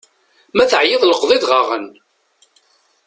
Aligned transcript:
Ma 0.55 0.63
teεyiḍ 0.69 1.03
lqeḍ 1.05 1.31
idɣaɣen! 1.33 1.85